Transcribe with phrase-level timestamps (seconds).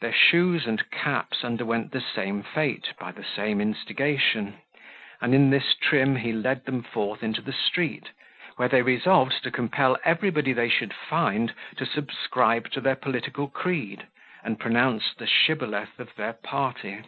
[0.00, 4.60] Their shoes and caps underwent the same fate by the same instigation,
[5.20, 8.10] and in this trim he led them forth into the street,
[8.54, 14.06] where they resolved to compel everybody they should find to subscribe to their political creed,
[14.44, 17.02] and pronounce the Shibboleth of their party.